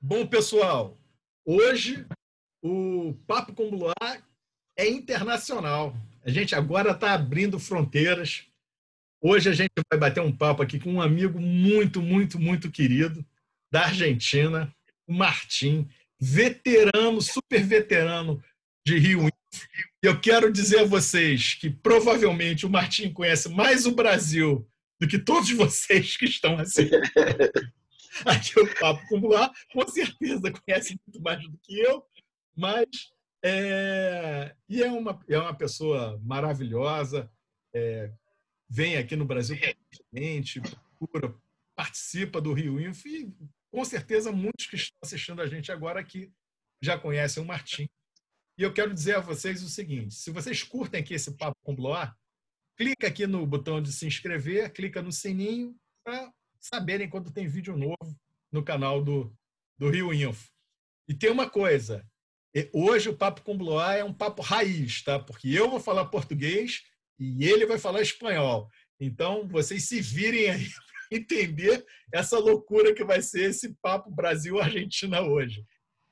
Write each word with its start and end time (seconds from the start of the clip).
Bom, 0.00 0.26
pessoal, 0.26 0.98
hoje 1.44 2.06
o 2.62 3.14
Papo 3.26 3.52
com 3.52 3.70
Bloar 3.70 4.22
é 4.76 4.88
internacional. 4.88 5.94
A 6.24 6.30
gente 6.30 6.54
agora 6.54 6.92
está 6.92 7.12
abrindo 7.12 7.58
fronteiras. 7.58 8.44
Hoje 9.20 9.48
a 9.48 9.52
gente 9.52 9.72
vai 9.90 9.98
bater 9.98 10.20
um 10.20 10.34
papo 10.34 10.62
aqui 10.62 10.78
com 10.78 10.94
um 10.94 11.02
amigo 11.02 11.40
muito, 11.40 12.00
muito, 12.00 12.38
muito 12.38 12.70
querido 12.70 13.24
da 13.70 13.84
Argentina, 13.84 14.74
o 15.06 15.12
Martim, 15.12 15.88
veterano, 16.20 17.20
super 17.20 17.62
veterano 17.62 18.42
de 18.86 18.98
Rio. 18.98 19.28
E 20.02 20.06
eu 20.06 20.20
quero 20.20 20.52
dizer 20.52 20.80
a 20.80 20.84
vocês 20.84 21.54
que 21.54 21.68
provavelmente 21.68 22.64
o 22.64 22.70
Martim 22.70 23.12
conhece 23.12 23.48
mais 23.48 23.84
o 23.84 23.92
Brasil 23.92 24.66
do 25.00 25.06
que 25.06 25.18
todos 25.18 25.50
vocês 25.52 26.16
que 26.16 26.26
estão 26.26 26.58
assistindo. 26.58 27.00
aqui 28.24 28.58
o 28.58 28.74
Papo 28.78 29.16
Luar, 29.16 29.52
com 29.72 29.86
certeza 29.88 30.52
conhece 30.52 30.98
muito 31.06 31.22
mais 31.22 31.42
do 31.42 31.58
que 31.58 31.78
eu, 31.78 32.04
mas 32.56 32.86
é, 33.44 34.54
e 34.68 34.82
é 34.82 34.90
uma, 34.90 35.20
é 35.28 35.38
uma 35.38 35.54
pessoa 35.54 36.20
maravilhosa, 36.24 37.30
é, 37.72 38.12
vem 38.68 38.96
aqui 38.96 39.14
no 39.14 39.24
Brasil 39.24 39.56
constantemente, 39.56 40.60
procura, 40.98 41.34
participa 41.76 42.40
do 42.40 42.52
Rio 42.52 42.80
Info 42.80 43.06
e 43.06 43.32
com 43.70 43.84
certeza 43.84 44.32
muitos 44.32 44.66
que 44.66 44.76
estão 44.76 44.98
assistindo 45.02 45.40
a 45.40 45.46
gente 45.46 45.70
agora 45.70 46.00
aqui 46.00 46.32
já 46.82 46.98
conhecem 46.98 47.42
o 47.42 47.46
Martim. 47.46 47.88
E 48.56 48.62
eu 48.62 48.72
quero 48.72 48.92
dizer 48.92 49.16
a 49.16 49.20
vocês 49.20 49.62
o 49.62 49.68
seguinte: 49.68 50.14
se 50.14 50.30
vocês 50.30 50.62
curtem 50.62 51.00
aqui 51.00 51.14
esse 51.14 51.36
Papo 51.36 51.56
com 51.62 51.74
Bloar, 51.74 52.16
clica 52.78 53.08
aqui 53.08 53.26
no 53.26 53.44
botão 53.44 53.82
de 53.82 53.92
se 53.92 54.06
inscrever, 54.06 54.72
clica 54.72 55.02
no 55.02 55.10
sininho 55.10 55.76
para 56.04 56.32
saberem 56.60 57.10
quando 57.10 57.32
tem 57.32 57.48
vídeo 57.48 57.76
novo 57.76 58.16
no 58.52 58.62
canal 58.62 59.02
do, 59.02 59.34
do 59.76 59.90
Rio 59.90 60.14
Info. 60.14 60.48
E 61.08 61.12
tem 61.12 61.28
uma 61.28 61.50
coisa, 61.50 62.06
hoje 62.72 63.08
o 63.08 63.16
Papo 63.16 63.42
com 63.42 63.58
Bloá 63.58 63.96
é 63.96 64.04
um 64.04 64.14
papo 64.14 64.42
raiz, 64.42 65.02
tá? 65.02 65.18
Porque 65.18 65.48
eu 65.48 65.68
vou 65.68 65.80
falar 65.80 66.04
português 66.04 66.82
e 67.18 67.44
ele 67.44 67.66
vai 67.66 67.78
falar 67.78 68.00
espanhol. 68.00 68.70
Então, 69.00 69.48
vocês 69.48 69.88
se 69.88 70.00
virem 70.00 70.48
aí 70.48 70.68
para 71.10 71.18
entender 71.18 71.84
essa 72.12 72.38
loucura 72.38 72.94
que 72.94 73.04
vai 73.04 73.20
ser 73.20 73.50
esse 73.50 73.74
Papo 73.82 74.10
Brasil-Argentina 74.10 75.20
hoje. 75.20 75.64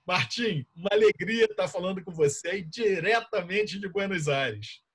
Martim, 0.05 0.67
uma 0.75 0.89
alegria 0.91 1.45
estar 1.45 1.69
falando 1.69 2.03
com 2.03 2.13
você 2.13 2.63
diretamente 2.63 3.79
de 3.79 3.89
Buenos 3.89 4.29
Aires. 4.29 4.86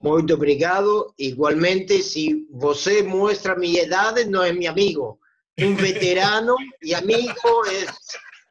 Muito 0.00 0.34
obrigado. 0.34 1.14
Igualmente, 1.18 2.02
si 2.02 2.46
você 2.50 3.02
muestra 3.02 3.54
mi 3.54 3.78
edad, 3.78 4.16
no 4.26 4.42
es 4.42 4.56
mi 4.56 4.66
amigo. 4.66 5.20
Un 5.58 5.76
veterano 5.76 6.56
y 6.80 6.94
amigo 6.94 7.64
es... 7.70 7.86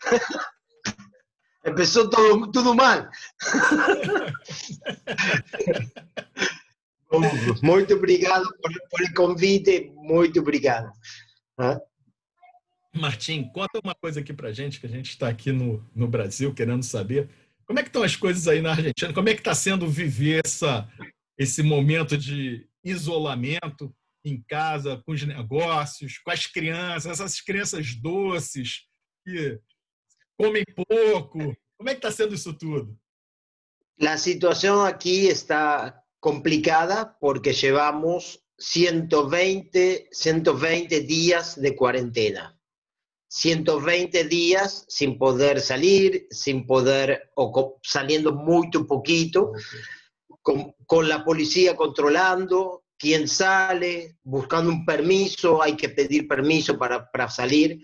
Empezó 1.63 2.09
todo, 2.09 2.49
todo 2.51 2.73
mal. 2.73 3.09
Muito 7.61 7.95
obrigado 7.95 8.45
por, 8.61 8.71
por 8.89 9.13
convite, 9.13 9.91
muito 9.95 10.39
obrigado. 10.39 10.91
¿Ah? 11.57 11.79
Martim, 12.93 13.49
conta 13.51 13.79
uma 13.83 13.95
coisa 13.95 14.19
aqui 14.19 14.33
pra 14.33 14.51
gente, 14.51 14.79
que 14.79 14.85
a 14.85 14.89
gente 14.89 15.09
está 15.09 15.27
aqui 15.27 15.51
no, 15.51 15.83
no 15.95 16.07
Brasil 16.07 16.53
querendo 16.53 16.83
saber. 16.83 17.29
Como 17.65 17.79
é 17.79 17.83
que 17.83 17.89
estão 17.89 18.03
as 18.03 18.15
coisas 18.15 18.47
aí 18.47 18.61
na 18.61 18.71
Argentina? 18.71 19.13
Como 19.13 19.29
é 19.29 19.33
que 19.33 19.41
está 19.41 19.53
sendo 19.53 19.87
viver 19.87 20.41
essa, 20.45 20.87
esse 21.39 21.63
momento 21.63 22.17
de 22.17 22.67
isolamento 22.83 23.95
em 24.25 24.43
casa, 24.45 25.01
com 25.05 25.13
os 25.13 25.23
negócios, 25.23 26.17
com 26.17 26.31
as 26.31 26.45
crianças, 26.45 27.13
essas 27.13 27.39
crianças 27.39 27.95
doces 27.95 28.81
que 29.25 29.57
comem 30.37 30.65
pouco. 30.75 31.55
Como 31.77 31.89
é 31.89 31.93
que 31.93 31.99
está 31.99 32.11
sendo 32.11 32.35
isso 32.35 32.53
tudo? 32.53 32.93
A 34.01 34.17
situação 34.17 34.83
aqui 34.83 35.27
está 35.27 36.03
complicada 36.19 37.05
porque 37.05 37.53
llevamos 37.53 38.39
120, 38.59 40.09
120 40.11 40.99
días 40.99 41.55
de 41.55 41.71
cuarentena. 41.71 42.59
120 43.29 44.23
días 44.25 44.85
sin 44.89 45.17
poder 45.17 45.61
salir, 45.61 46.27
sin 46.31 46.65
poder, 46.65 47.31
o 47.37 47.79
saliendo 47.81 48.35
muy 48.35 48.69
poquito. 48.71 49.51
Okay 49.51 49.98
con, 50.85 51.09
la 51.09 51.23
policía 51.23 51.75
controlando 51.75 52.83
quién 52.97 53.27
sale, 53.27 54.17
buscando 54.23 54.71
un 54.71 54.85
permiso, 54.85 55.61
hay 55.61 55.75
que 55.75 55.89
pedir 55.89 56.27
permiso 56.27 56.77
para, 56.77 57.09
para 57.09 57.29
salir. 57.29 57.81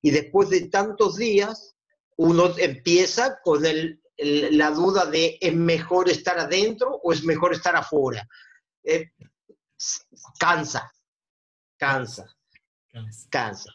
Y 0.00 0.10
después 0.10 0.50
de 0.50 0.68
tantos 0.68 1.16
días, 1.16 1.74
uno 2.16 2.56
empieza 2.58 3.38
con 3.42 3.64
el, 3.66 4.00
la 4.18 4.70
duda 4.70 5.06
de 5.06 5.38
es 5.40 5.54
mejor 5.54 6.08
estar 6.08 6.38
adentro 6.38 7.00
o 7.02 7.12
es 7.12 7.24
mejor 7.24 7.52
estar 7.52 7.74
afuera. 7.74 8.26
Eh, 8.84 9.10
cansa, 10.38 10.92
cansa, 11.76 12.26
cansa. 13.30 13.72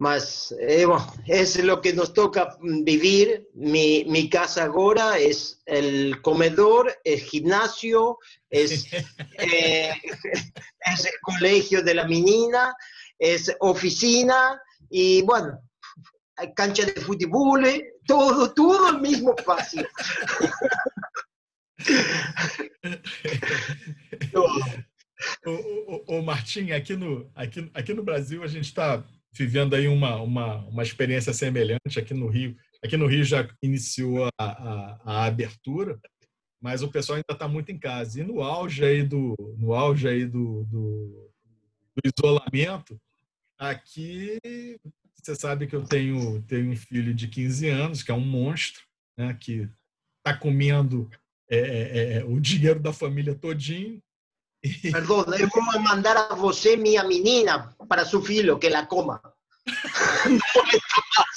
Mas 0.00 0.54
eh, 0.58 0.86
es 1.26 1.62
lo 1.62 1.82
que 1.82 1.92
nos 1.92 2.14
toca 2.14 2.56
vivir. 2.62 3.46
Mi, 3.52 4.02
mi, 4.06 4.30
casa 4.30 4.64
ahora 4.64 5.18
es 5.18 5.60
el 5.66 6.22
comedor, 6.22 6.90
el 7.04 7.20
gimnasio, 7.20 8.18
es, 8.48 8.86
eh, 9.38 9.92
es 10.94 11.04
el 11.04 11.12
colegio 11.20 11.82
de 11.82 11.94
la 11.94 12.06
menina, 12.06 12.74
es 13.18 13.54
oficina 13.60 14.58
y 14.88 15.20
bueno, 15.20 15.60
hay 16.36 16.54
cancha 16.54 16.86
de 16.86 16.98
fútbol, 16.98 17.66
todo, 18.06 18.54
todo 18.54 18.88
el 18.88 19.00
mismo 19.02 19.34
espacio. 19.36 19.86
Ô, 25.44 25.50
ô, 25.50 26.04
ô, 26.06 26.22
Martim, 26.22 26.72
aqui 26.72 26.96
no, 26.96 27.30
aqui, 27.34 27.70
aqui 27.74 27.92
no 27.92 28.02
Brasil 28.02 28.42
a 28.42 28.48
gente 28.48 28.66
está 28.66 29.04
vivendo 29.32 29.74
aí 29.74 29.88
uma, 29.88 30.16
uma, 30.16 30.56
uma 30.66 30.82
experiência 30.82 31.32
semelhante 31.32 31.98
aqui 31.98 32.14
no 32.14 32.28
Rio. 32.28 32.56
Aqui 32.84 32.96
no 32.96 33.06
Rio 33.06 33.24
já 33.24 33.48
iniciou 33.62 34.26
a, 34.38 34.44
a, 34.44 35.00
a 35.04 35.24
abertura, 35.24 35.98
mas 36.60 36.82
o 36.82 36.90
pessoal 36.90 37.16
ainda 37.16 37.32
está 37.32 37.48
muito 37.48 37.70
em 37.70 37.78
casa. 37.78 38.20
E 38.20 38.24
no 38.24 38.42
auge 38.42 38.84
aí 38.84 39.02
do, 39.02 39.34
no 39.58 39.72
auge 39.72 40.08
aí 40.08 40.26
do, 40.26 40.64
do, 40.64 41.30
do 41.96 42.02
isolamento, 42.04 43.00
aqui 43.58 44.38
você 45.22 45.34
sabe 45.34 45.66
que 45.66 45.76
eu 45.76 45.84
tenho, 45.84 46.42
tenho 46.42 46.70
um 46.70 46.76
filho 46.76 47.14
de 47.14 47.28
15 47.28 47.68
anos, 47.68 48.02
que 48.02 48.10
é 48.10 48.14
um 48.14 48.24
monstro, 48.24 48.82
né, 49.18 49.36
que 49.38 49.68
está 50.18 50.36
comendo 50.36 51.10
é, 51.48 51.58
é, 51.58 52.12
é, 52.18 52.24
o 52.24 52.40
dinheiro 52.40 52.80
da 52.80 52.92
família 52.92 53.34
todinho, 53.34 54.00
Perdón, 54.62 55.24
eu 55.38 55.48
vou 55.48 55.62
mandar 55.80 56.16
a 56.16 56.34
você 56.34 56.76
minha 56.76 57.02
menina 57.04 57.74
para 57.88 58.04
seu 58.04 58.20
filho, 58.20 58.58
que 58.58 58.68
la 58.68 58.86
coma. 58.86 59.20
No 60.24 60.38
molesta 60.54 61.02
más. 61.16 61.36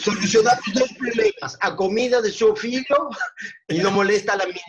Solucionar 0.00 0.58
os 0.60 0.72
dois 0.72 0.92
problemas, 0.92 1.56
a 1.60 1.72
comida 1.72 2.22
de 2.22 2.32
seu 2.32 2.54
filho 2.56 2.84
e 3.68 3.82
não 3.82 3.90
molesta 3.90 4.34
a 4.34 4.46
menina. 4.46 4.62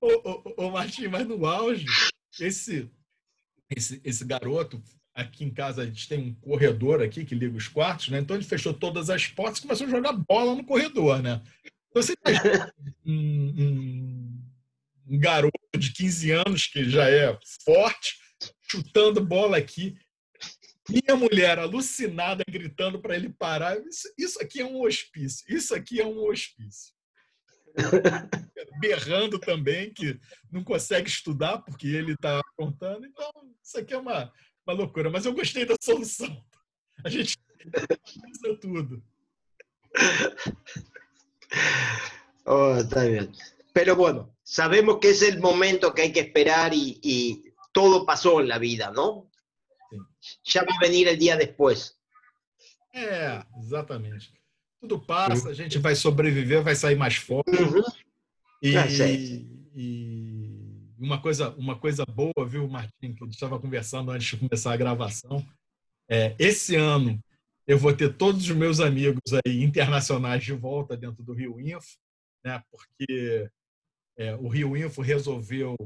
ô, 0.00 0.08
ô, 0.30 0.66
ô 0.66 0.70
Martim, 0.70 1.08
mas 1.08 1.26
no 1.26 1.46
auge, 1.46 1.86
esse, 2.38 2.90
esse, 3.68 4.00
esse 4.04 4.24
garoto 4.24 4.82
aqui 5.20 5.44
em 5.44 5.50
casa 5.50 5.82
a 5.82 5.86
gente 5.86 6.08
tem 6.08 6.18
um 6.18 6.34
corredor 6.34 7.02
aqui 7.02 7.24
que 7.24 7.34
liga 7.34 7.56
os 7.56 7.68
quartos, 7.68 8.08
né? 8.08 8.18
Então 8.18 8.36
ele 8.36 8.44
fechou 8.44 8.72
todas 8.72 9.10
as 9.10 9.26
portas 9.26 9.58
e 9.58 9.62
começou 9.62 9.86
a 9.86 9.90
jogar 9.90 10.12
bola 10.12 10.54
no 10.54 10.64
corredor, 10.64 11.22
né? 11.22 11.42
Então 11.90 12.02
você 12.02 12.14
tem 12.16 12.34
um, 13.04 13.12
um, 13.12 14.42
um, 15.08 15.18
garoto 15.18 15.78
de 15.78 15.92
15 15.92 16.30
anos 16.30 16.66
que 16.66 16.88
já 16.88 17.08
é 17.08 17.38
forte, 17.64 18.16
chutando 18.62 19.24
bola 19.24 19.56
aqui. 19.56 19.96
Minha 20.88 21.16
mulher 21.16 21.58
alucinada, 21.58 22.42
gritando 22.48 23.00
para 23.00 23.14
ele 23.14 23.28
parar. 23.28 23.78
Isso, 23.86 24.12
isso 24.18 24.42
aqui 24.42 24.60
é 24.60 24.64
um 24.64 24.80
hospício. 24.82 25.44
Isso 25.48 25.74
aqui 25.74 26.00
é 26.00 26.06
um 26.06 26.24
hospício. 26.24 26.92
Berrando 28.80 29.38
também, 29.38 29.92
que 29.92 30.18
não 30.50 30.64
consegue 30.64 31.08
estudar 31.08 31.58
porque 31.58 31.86
ele 31.88 32.12
está 32.12 32.40
apontando. 32.40 33.06
Então, 33.06 33.30
isso 33.62 33.78
aqui 33.78 33.94
é 33.94 33.98
uma, 33.98 34.32
uma 34.66 34.74
loucura, 34.74 35.10
mas 35.10 35.26
eu 35.26 35.34
gostei 35.34 35.64
da 35.64 35.76
solução. 35.80 36.44
A 37.04 37.08
gente 37.08 37.36
usa 38.32 38.56
tudo. 38.60 39.02
Oh, 42.46 42.76
está 42.76 43.04
bien. 43.04 43.30
Pero 43.72 43.94
bueno, 43.94 44.34
sabemos 44.42 44.98
que 45.00 45.10
es 45.10 45.22
el 45.22 45.38
momento 45.40 45.94
que 45.94 46.02
hay 46.02 46.12
que 46.12 46.20
esperar 46.20 46.74
y, 46.74 46.98
y 47.02 47.52
todo 47.72 48.04
pasó 48.04 48.40
en 48.40 48.48
la 48.48 48.58
vida, 48.58 48.90
¿no? 48.90 49.30
Sí. 49.90 50.36
Ya 50.44 50.62
va 50.62 50.74
a 50.74 50.80
venir 50.80 51.06
el 51.08 51.18
día 51.18 51.36
después. 51.36 52.00
É, 52.92 53.44
exatamente. 53.62 54.32
Tudo 54.80 54.98
passa, 54.98 55.50
a 55.50 55.54
gente 55.54 55.78
vai 55.78 55.94
sobreviver, 55.94 56.62
vai 56.62 56.74
sair 56.74 56.96
mais 56.96 57.16
forte. 57.16 57.50
Uhum. 57.50 57.82
E, 58.62 58.74
e, 59.74 60.94
uma, 60.98 61.20
coisa, 61.20 61.50
uma 61.50 61.78
coisa 61.78 62.04
boa, 62.06 62.46
viu, 62.46 62.66
Martim, 62.68 63.14
que 63.14 63.22
a 63.22 63.26
gente 63.26 63.34
estava 63.34 63.58
conversando 63.58 64.10
antes 64.10 64.26
de 64.28 64.36
começar 64.36 64.72
a 64.72 64.76
gravação. 64.76 65.46
É, 66.08 66.34
esse 66.38 66.76
ano 66.76 67.22
eu 67.66 67.78
vou 67.78 67.94
ter 67.94 68.16
todos 68.16 68.42
os 68.42 68.56
meus 68.56 68.80
amigos 68.80 69.20
aí 69.46 69.62
internacionais 69.62 70.42
de 70.42 70.52
volta 70.52 70.96
dentro 70.96 71.22
do 71.22 71.32
Rio 71.32 71.60
Info, 71.60 71.98
né? 72.44 72.62
Porque 72.70 73.48
é, 74.16 74.34
o 74.34 74.48
Rio 74.48 74.76
Info 74.76 75.02
resolveu 75.02 75.76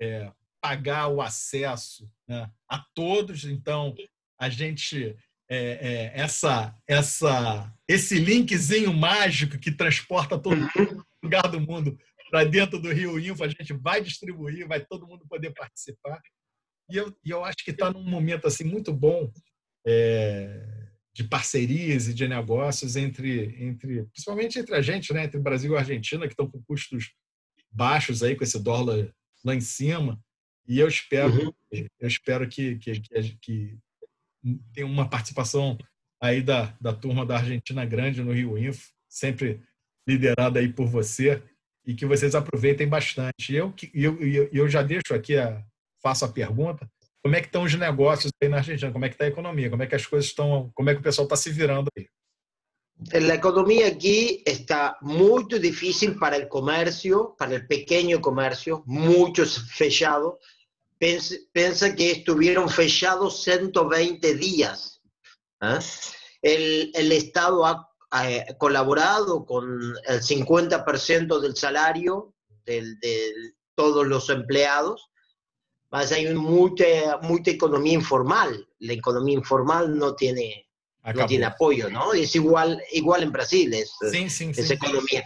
é, 0.00 0.32
pagar 0.60 1.08
o 1.08 1.20
acesso 1.20 2.10
né, 2.26 2.50
a 2.68 2.84
todos. 2.94 3.44
Então, 3.44 3.94
a 4.38 4.48
gente 4.48 5.16
é, 5.48 5.58
é, 5.58 6.20
essa, 6.20 6.76
essa, 6.86 7.74
esse 7.88 8.18
linkzinho 8.18 8.92
mágico 8.92 9.58
que 9.58 9.72
transporta 9.72 10.38
todo 10.38 10.60
uhum. 10.60 11.02
lugar 11.22 11.50
do 11.50 11.60
mundo 11.60 11.98
para 12.30 12.44
dentro 12.44 12.78
do 12.78 12.92
Rio 12.92 13.18
Info, 13.18 13.42
a 13.42 13.48
gente 13.48 13.72
vai 13.72 14.02
distribuir, 14.02 14.68
vai 14.68 14.84
todo 14.84 15.06
mundo 15.06 15.26
poder 15.26 15.52
participar. 15.54 16.20
E 16.90 16.96
eu, 16.96 17.14
e 17.24 17.30
eu 17.30 17.44
acho 17.44 17.64
que 17.64 17.70
está 17.70 17.90
num 17.90 18.04
momento 18.04 18.46
assim 18.46 18.64
muito 18.64 18.92
bom 18.92 19.30
é, 19.86 20.88
de 21.14 21.24
parcerias 21.24 22.08
e 22.08 22.14
de 22.14 22.28
negócios 22.28 22.96
entre, 22.96 23.56
entre, 23.62 24.04
principalmente 24.04 24.58
entre 24.58 24.74
a 24.74 24.82
gente, 24.82 25.12
né, 25.12 25.24
entre 25.24 25.40
Brasil 25.40 25.72
e 25.72 25.76
Argentina, 25.76 26.26
que 26.26 26.32
estão 26.32 26.50
com 26.50 26.62
custos 26.62 27.12
baixos 27.70 28.22
aí 28.22 28.36
com 28.36 28.44
esse 28.44 28.62
dólar 28.62 29.10
lá 29.44 29.54
em 29.54 29.60
cima. 29.60 30.20
E 30.66 30.78
eu 30.78 30.88
espero, 30.88 31.46
uhum. 31.46 31.52
eu 31.72 32.08
espero 32.08 32.46
que, 32.46 32.76
que, 32.76 33.00
que, 33.00 33.38
que 33.40 33.78
tenha 34.72 34.86
uma 34.86 35.08
participação 35.08 35.76
aí 36.20 36.42
da, 36.42 36.74
da 36.80 36.92
turma 36.92 37.24
da 37.24 37.36
Argentina 37.36 37.84
Grande 37.84 38.22
no 38.22 38.32
Rio 38.32 38.58
Info, 38.58 38.88
sempre 39.08 39.62
liderada 40.06 40.58
aí 40.60 40.72
por 40.72 40.86
você, 40.86 41.42
e 41.86 41.94
que 41.94 42.06
vocês 42.06 42.34
aproveitem 42.34 42.88
bastante. 42.88 43.54
Eu, 43.54 43.74
eu, 43.94 44.48
eu 44.52 44.68
já 44.68 44.82
deixo 44.82 45.14
aqui, 45.14 45.36
a, 45.36 45.62
faço 46.02 46.24
a 46.24 46.28
pergunta, 46.28 46.88
como 47.22 47.36
é 47.36 47.40
que 47.40 47.46
estão 47.46 47.62
os 47.62 47.74
negócios 47.74 48.30
aí 48.42 48.48
na 48.48 48.58
Argentina? 48.58 48.92
Como 48.92 49.04
é 49.04 49.08
que 49.08 49.14
está 49.14 49.24
a 49.24 49.28
economia? 49.28 49.70
Como 49.70 49.82
é 49.82 49.86
que 49.86 49.94
as 49.94 50.06
coisas 50.06 50.28
estão, 50.28 50.70
como 50.74 50.90
é 50.90 50.94
que 50.94 51.00
o 51.00 51.02
pessoal 51.02 51.24
está 51.26 51.36
se 51.36 51.50
virando 51.50 51.88
aí? 51.96 52.06
La 53.12 53.34
economía 53.34 53.86
aquí 53.86 54.42
está 54.44 54.96
muy 55.00 55.44
difícil 55.60 56.18
para 56.18 56.36
el 56.36 56.48
comercio, 56.48 57.36
para 57.38 57.54
el 57.54 57.66
pequeño 57.66 58.20
comercio, 58.20 58.82
muchos 58.86 59.70
fechados. 59.70 60.34
Piensa 60.98 61.94
que 61.94 62.10
estuvieron 62.10 62.68
fechados 62.68 63.42
120 63.44 64.34
días. 64.34 65.00
¿eh? 65.60 65.78
El, 66.42 66.92
el, 66.94 67.12
Estado 67.12 67.64
ha 67.64 67.88
eh, 68.30 68.56
colaborado 68.58 69.44
con 69.44 69.64
el 70.06 70.20
50% 70.20 71.40
del 71.40 71.56
salario 71.56 72.34
de, 72.64 73.32
todos 73.74 74.06
los 74.06 74.28
empleados, 74.28 75.10
mas 75.90 76.10
hay 76.10 76.34
mucha, 76.34 77.18
mucha 77.22 77.50
economía 77.50 77.94
informal. 77.94 78.68
La 78.80 78.92
economía 78.92 79.34
informal 79.34 79.96
no 79.96 80.14
tiene, 80.14 80.68
no 81.14 81.26
tiene 81.26 81.44
apoyo, 81.44 81.88
¿no? 81.88 82.12
Es 82.12 82.34
igual, 82.34 82.82
igual 82.92 83.22
en 83.22 83.32
Brasil, 83.32 83.72
es, 83.72 83.92
sí, 84.10 84.28
sí, 84.28 84.50
es 84.56 84.70
economía. 84.70 85.24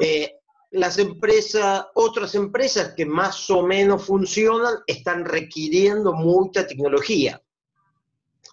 Eh, 0.00 0.36
las 0.74 0.98
empresas, 0.98 1.86
otras 1.94 2.34
empresas 2.34 2.94
que 2.96 3.06
más 3.06 3.48
o 3.48 3.62
menos 3.62 4.04
funcionan, 4.04 4.74
están 4.88 5.24
requiriendo 5.24 6.12
mucha 6.12 6.66
tecnología. 6.66 7.40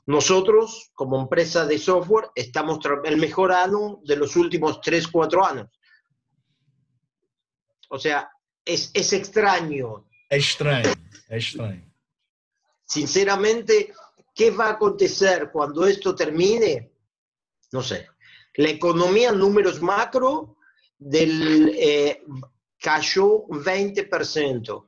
Nosotros, 0.06 0.92
como 0.94 1.20
empresa 1.20 1.66
de 1.66 1.80
software, 1.80 2.30
estamos 2.36 2.80
el 3.06 3.18
mejor 3.18 3.52
año 3.52 4.00
de 4.04 4.16
los 4.18 4.36
últimos 4.36 4.82
3, 4.82 5.08
4 5.08 5.46
años. 5.46 5.68
O 7.90 7.98
sea, 7.98 8.30
es, 8.64 8.92
es 8.94 9.14
extraño. 9.14 10.08
Extraño, 10.30 10.94
extraño. 11.28 11.92
Sinceramente, 12.86 13.94
¿qué 14.36 14.52
va 14.52 14.68
a 14.68 14.72
acontecer 14.74 15.50
cuando 15.52 15.88
esto 15.88 16.14
termine? 16.14 16.92
No 17.72 17.82
sé. 17.82 18.08
La 18.56 18.70
economía, 18.70 19.32
números 19.32 19.82
macro, 19.82 20.58
del, 21.02 21.74
eh, 21.76 22.22
cayó 22.80 23.48
20% 23.48 24.88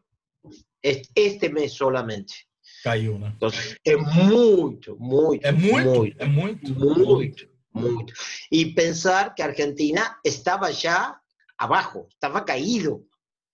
este 0.82 1.50
mes 1.50 1.74
solamente. 1.74 2.48
Caiu, 2.84 3.18
né? 3.18 3.32
Entonces, 3.36 3.78
é 3.86 3.96
muito, 3.96 4.98
muito. 5.00 5.46
É 5.46 5.52
muito, 5.52 5.90
muito, 5.90 6.16
é 6.20 6.26
muito. 6.26 6.74
Muito, 6.74 7.50
muito. 7.74 8.14
E 8.52 8.74
pensar 8.74 9.34
que 9.34 9.42
a 9.42 9.46
Argentina 9.46 10.20
estava 10.24 10.72
já 10.72 11.18
abaixo, 11.58 12.06
estava 12.10 12.42
caído. 12.42 13.08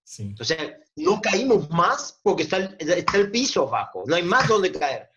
Sim. 0.04 0.34
O 0.40 0.44
sea, 0.44 0.76
no 0.98 1.22
caímos 1.22 1.70
más 1.70 2.20
porque 2.24 2.44
está 2.44 2.58
el, 2.58 2.76
está 2.80 3.18
el 3.18 3.30
piso 3.30 3.68
abajo, 3.68 4.04
no 4.08 4.16
hay 4.16 4.24
más 4.24 4.48
donde 4.48 4.72
caer. 4.72 5.08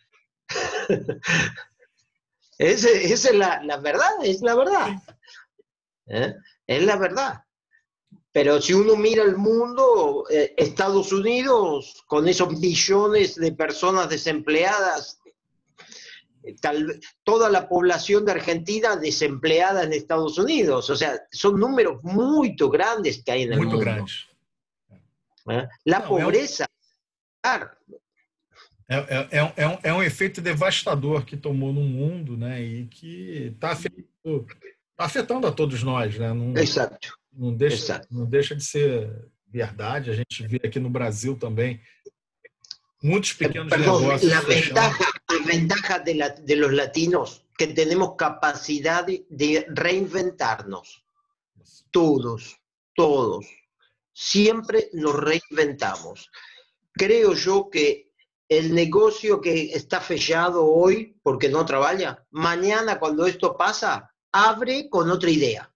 Esa 2.59 2.91
es 2.91 3.35
la, 3.35 3.62
la, 3.65 3.79
verdad, 3.79 4.11
es 4.23 4.43
la 4.43 4.55
verdad. 4.55 4.91
¿Eh? 6.06 6.35
Es 6.77 6.85
la 6.85 6.97
verdad. 6.97 7.45
Pero 8.33 8.61
si 8.61 8.73
uno 8.73 8.97
mira 8.97 9.23
el 9.23 9.37
mundo, 9.37 10.25
eh, 10.31 10.55
Estados 10.57 11.13
Unidos, 11.13 12.03
con 12.07 12.27
esos 12.27 12.59
millones 12.59 13.35
de 13.35 13.53
personas 13.53 14.09
desempleadas, 14.09 15.21
tal, 16.61 16.99
toda 17.25 17.51
la 17.51 17.69
población 17.69 18.25
de 18.25 18.33
Argentina 18.33 18.97
desempleada 18.97 19.85
en 19.85 19.93
Estados 19.93 20.39
Unidos, 20.39 20.89
o 20.89 20.97
sea, 20.97 21.21
son 21.31 21.61
números 21.61 22.03
muy 22.03 22.57
grandes 22.57 23.23
que 23.23 23.33
hay 23.33 23.43
en 23.43 23.53
el 23.53 23.59
muy 23.59 23.67
mundo. 23.67 23.81
Grandes. 23.81 24.27
¿Eh? 25.51 25.69
La 25.85 26.01
Não, 26.01 26.09
pobreza. 26.09 26.67
É, 28.89 28.95
é, 28.95 29.29
é, 29.31 29.53
é, 29.57 29.67
um, 29.69 29.79
é 29.83 29.93
um 29.93 30.03
efeito 30.03 30.41
devastador 30.41 31.25
que 31.25 31.37
tomou 31.37 31.73
no 31.73 31.83
mundo, 31.83 32.37
né? 32.37 32.63
E 32.63 32.87
que 32.87 33.53
está 33.55 33.73
afetando, 33.73 34.47
afetando 34.97 35.47
a 35.47 35.53
todos 35.53 35.83
nós, 35.83 36.19
né? 36.19 36.33
Não, 36.33 36.56
Exato. 36.56 37.17
Não 37.33 37.55
deixa, 37.55 37.77
Exato. 37.77 38.09
não 38.11 38.27
deixa 38.27 38.55
de 38.55 38.65
ser 38.65 39.31
verdade. 39.49 40.11
A 40.11 40.15
gente 40.15 40.47
vê 40.47 40.61
aqui 40.65 40.79
no 40.79 40.91
Brasil 40.91 41.37
também 41.37 41.81
muitos 43.03 43.33
pequenos 43.33 43.71
Perdón, 43.71 44.00
negócios. 44.00 44.31
La 44.31 44.41
ventaja, 44.41 45.06
ventaja 45.47 45.99
de, 45.99 46.14
la, 46.14 46.28
de 46.28 46.57
los 46.57 46.73
latinos 46.73 47.45
que 47.57 47.69
tenemos 47.69 48.14
capacidad 48.16 49.07
de 49.07 49.66
reinventarnos. 49.69 51.05
Todos, 51.90 52.59
todos. 52.95 53.47
Siempre 54.12 54.90
nos 54.93 55.16
reinventamos. 55.16 56.31
Creo 56.93 57.35
yo 57.35 57.71
que 57.71 58.12
el 58.49 58.75
negocio 58.75 59.40
que 59.40 59.73
está 59.73 60.00
fechado 60.00 60.66
hoy 60.66 61.16
porque 61.23 61.49
no 61.49 61.64
trabaja, 61.64 62.26
mañana 62.31 62.99
cuando 62.99 63.26
esto 63.26 63.57
pasa, 63.57 64.12
abre 64.33 64.89
con 64.89 65.11
otra 65.11 65.31
idea. 65.31 65.69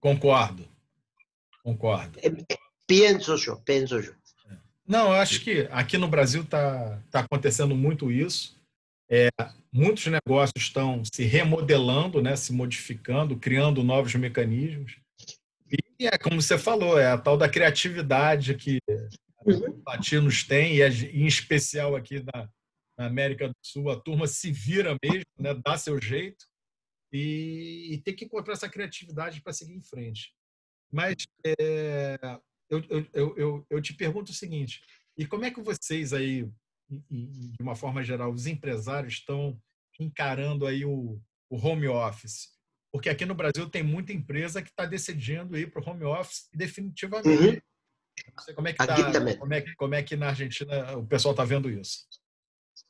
Concordo. 0.00 0.66
Concordo. 1.62 2.18
É, 2.20 2.30
penso 2.86 3.36
eu, 3.46 3.60
penso 3.60 3.96
eu. 3.96 4.14
Não, 4.86 5.08
eu 5.08 5.12
acho 5.12 5.40
que 5.42 5.68
aqui 5.70 5.96
no 5.96 6.08
Brasil 6.08 6.42
está 6.42 7.00
tá 7.10 7.20
acontecendo 7.20 7.74
muito 7.74 8.10
isso. 8.10 8.60
É, 9.08 9.28
muitos 9.72 10.06
negócios 10.06 10.54
estão 10.56 11.02
se 11.04 11.22
remodelando, 11.22 12.20
né, 12.20 12.34
se 12.34 12.52
modificando, 12.52 13.36
criando 13.36 13.84
novos 13.84 14.14
mecanismos. 14.14 14.96
E 16.00 16.06
é 16.06 16.18
como 16.18 16.42
você 16.42 16.58
falou, 16.58 16.98
é 16.98 17.06
a 17.12 17.18
tal 17.18 17.36
da 17.36 17.48
criatividade 17.48 18.54
que 18.54 18.78
os 19.44 19.60
uhum. 19.60 19.82
latinos 19.86 20.42
têm, 20.42 20.76
e 20.76 20.82
em 20.82 21.26
especial 21.26 21.94
aqui 21.94 22.24
na, 22.34 22.48
na, 22.98 23.06
América 23.06 23.48
do 23.48 23.54
Sul, 23.62 23.90
a 23.90 24.00
turma 24.00 24.26
se 24.26 24.50
vira 24.50 24.96
mesmo, 25.02 25.24
né, 25.38 25.54
dá 25.64 25.78
seu 25.78 26.00
jeito 26.02 26.44
e, 27.12 27.88
e 27.92 27.98
tem 27.98 28.14
que 28.14 28.24
encontrar 28.24 28.54
essa 28.54 28.68
criatividade 28.68 29.42
para 29.42 29.52
seguir 29.52 29.74
em 29.74 29.82
frente. 29.82 30.34
Mas 30.90 31.16
é, 31.44 32.18
eu, 32.70 32.82
eu, 33.12 33.36
eu, 33.36 33.66
eu 33.68 33.82
te 33.82 33.94
pergunto 33.94 34.30
o 34.30 34.34
seguinte: 34.34 34.82
e 35.16 35.26
como 35.26 35.44
é 35.44 35.50
que 35.50 35.60
vocês 35.60 36.12
aí, 36.12 36.48
de 36.88 37.62
uma 37.62 37.74
forma 37.74 38.02
geral, 38.02 38.32
os 38.32 38.46
empresários 38.46 39.14
estão 39.14 39.60
encarando 40.00 40.66
aí 40.66 40.84
o, 40.84 41.20
o 41.50 41.56
home 41.56 41.88
office? 41.88 42.50
Porque 42.90 43.08
aqui 43.08 43.24
no 43.24 43.34
Brasil 43.34 43.68
tem 43.68 43.82
muita 43.82 44.12
empresa 44.12 44.62
que 44.62 44.68
está 44.68 44.84
decidindo 44.84 45.56
ir 45.56 45.70
para 45.70 45.82
o 45.82 45.90
home 45.90 46.04
office 46.04 46.48
definitivamente. 46.52 47.28
Uhum. 47.28 47.60
Não 48.36 48.44
sei 48.44 48.54
como 48.54 48.68
é 48.68 48.72
que 48.72 48.78
tá, 48.78 49.36
como 49.38 49.54
é, 49.54 49.74
como 49.74 49.94
é 49.94 50.02
que 50.02 50.16
na 50.16 50.28
Argentina 50.28 50.98
o 50.98 51.06
pessoal 51.06 51.32
está 51.32 51.44
vendo 51.44 51.70
isso. 51.70 52.06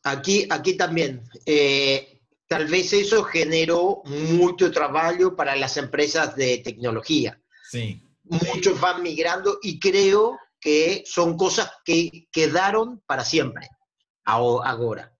Aqui, 0.02 0.48
aqui 0.50 0.74
também. 0.74 1.22
Eh, 1.46 2.18
tal 2.52 2.66
vez 2.66 2.92
eso 2.92 3.24
generó 3.24 4.02
mucho 4.04 4.70
trabajo 4.70 5.34
para 5.34 5.56
las 5.56 5.78
empresas 5.78 6.36
de 6.36 6.58
tecnología. 6.58 7.40
Sí. 7.70 8.06
Muchos 8.24 8.78
van 8.78 9.02
migrando 9.02 9.58
y 9.62 9.80
creo 9.80 10.38
que 10.60 11.02
son 11.06 11.38
cosas 11.38 11.70
que 11.82 12.28
quedaron 12.30 13.02
para 13.06 13.24
siempre, 13.24 13.70
ahora. 14.26 15.16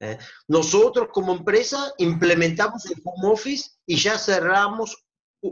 ¿eh? 0.00 0.18
Nosotros 0.48 1.08
como 1.14 1.32
empresa 1.32 1.94
implementamos 1.96 2.84
el 2.84 3.00
home 3.02 3.32
office 3.32 3.70
y 3.86 3.96
ya 3.96 4.18
cerramos, 4.18 5.02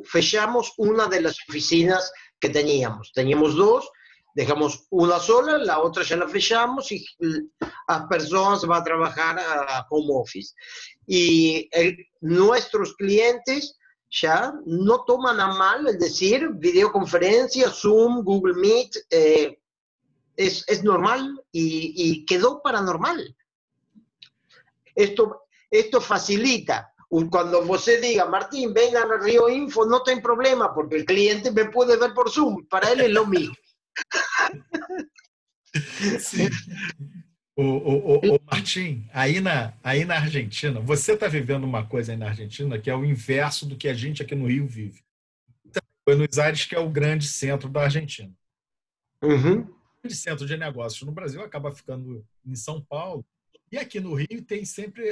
fechamos 0.04 0.74
una 0.76 1.06
de 1.06 1.22
las 1.22 1.38
oficinas 1.48 2.12
que 2.38 2.50
teníamos. 2.50 3.12
Teníamos 3.14 3.56
dos, 3.56 3.88
dejamos 4.34 4.86
una 4.90 5.18
sola, 5.18 5.58
la 5.58 5.80
otra 5.80 6.02
ya 6.02 6.16
la 6.16 6.28
fechamos 6.28 6.90
y 6.92 7.04
las 7.88 8.06
personas 8.08 8.66
van 8.66 8.80
a 8.80 8.84
trabajar 8.84 9.38
a 9.38 9.86
home 9.88 10.08
office. 10.10 10.54
Y 11.06 11.70
nuestros 12.20 12.94
clientes 12.96 13.78
ya 14.10 14.52
no 14.66 15.04
toman 15.04 15.40
a 15.40 15.48
mal, 15.48 15.86
es 15.86 15.98
decir, 15.98 16.48
videoconferencia, 16.54 17.70
Zoom, 17.70 18.22
Google 18.22 18.54
Meet, 18.54 18.96
eh, 19.10 19.58
es, 20.36 20.64
es, 20.68 20.82
normal 20.82 21.40
y, 21.52 21.94
y, 21.96 22.24
quedó 22.24 22.60
paranormal. 22.60 23.36
Esto, 24.94 25.42
esto 25.70 26.00
facilita. 26.00 26.92
Cuando 27.30 27.60
usted 27.60 28.02
diga, 28.02 28.24
Martín, 28.26 28.74
venga 28.74 29.02
a 29.02 29.18
Río 29.18 29.48
Info, 29.48 29.86
no 29.86 30.02
tem 30.02 30.20
problema, 30.20 30.74
porque 30.74 30.96
el 30.96 31.04
cliente 31.04 31.52
me 31.52 31.66
puede 31.66 31.96
ver 31.96 32.12
por 32.12 32.28
Zoom. 32.30 32.66
Para 32.66 32.90
él 32.90 33.02
es 33.02 33.10
lo 33.10 33.26
mismo. 33.26 33.54
Sim. 36.20 36.48
O, 37.56 37.62
o, 37.62 38.16
o, 38.16 38.36
o 38.36 38.40
Martim, 38.50 39.08
aí 39.12 39.40
na, 39.40 39.74
aí 39.82 40.04
na 40.04 40.16
Argentina, 40.16 40.80
você 40.80 41.12
está 41.12 41.28
vivendo 41.28 41.64
uma 41.64 41.86
coisa 41.86 42.12
aí 42.12 42.18
na 42.18 42.28
Argentina 42.28 42.78
que 42.78 42.90
é 42.90 42.96
o 42.96 43.04
inverso 43.04 43.64
do 43.66 43.76
que 43.76 43.86
a 43.88 43.94
gente 43.94 44.22
aqui 44.22 44.34
no 44.34 44.48
Rio 44.48 44.66
vive. 44.66 45.04
Buenos 46.06 46.38
Aires, 46.38 46.66
que 46.66 46.74
é 46.74 46.78
o 46.78 46.90
grande 46.90 47.26
centro 47.26 47.68
da 47.68 47.84
Argentina. 47.84 48.32
Uhum. 49.22 49.60
O 49.60 49.76
grande 50.02 50.16
centro 50.16 50.46
de 50.46 50.56
negócios 50.56 51.02
no 51.02 51.12
Brasil 51.12 51.42
acaba 51.42 51.72
ficando 51.72 52.26
em 52.44 52.54
São 52.54 52.80
Paulo. 52.80 53.24
E 53.72 53.78
aqui 53.78 53.98
no 54.00 54.14
Rio 54.14 54.44
tem 54.44 54.64
sempre. 54.64 55.02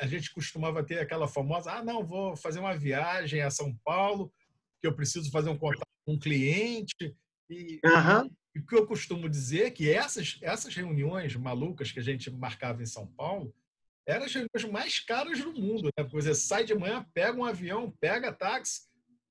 A 0.00 0.06
gente 0.06 0.32
costumava 0.32 0.82
ter 0.82 0.98
aquela 0.98 1.28
famosa: 1.28 1.72
ah, 1.72 1.84
não, 1.84 2.04
vou 2.04 2.34
fazer 2.36 2.58
uma 2.58 2.74
viagem 2.74 3.42
a 3.42 3.50
São 3.50 3.74
Paulo, 3.84 4.32
que 4.80 4.86
eu 4.86 4.94
preciso 4.94 5.30
fazer 5.30 5.50
um 5.50 5.58
contato 5.58 5.86
com 6.06 6.14
um 6.14 6.18
cliente. 6.18 7.14
E, 7.50 7.80
uhum. 7.84 8.30
E 8.54 8.58
o 8.58 8.66
que 8.66 8.74
eu 8.74 8.86
costumo 8.86 9.28
dizer 9.28 9.66
é 9.66 9.70
que 9.70 9.90
essas, 9.90 10.38
essas 10.42 10.74
reuniões 10.74 11.36
malucas 11.36 11.92
que 11.92 12.00
a 12.00 12.02
gente 12.02 12.30
marcava 12.30 12.82
em 12.82 12.86
São 12.86 13.06
Paulo 13.06 13.54
eram 14.06 14.24
as 14.24 14.32
reuniões 14.32 14.64
mais 14.72 15.00
caras 15.00 15.40
do 15.40 15.52
mundo. 15.52 15.84
Né? 15.84 16.04
Porque 16.04 16.20
você 16.20 16.34
sai 16.34 16.64
de 16.64 16.74
manhã, 16.74 17.06
pega 17.14 17.38
um 17.38 17.44
avião, 17.44 17.94
pega 18.00 18.32
táxi, 18.32 18.82